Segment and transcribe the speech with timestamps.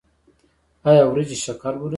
[0.87, 1.89] ایا وریجې شکر لوړوي؟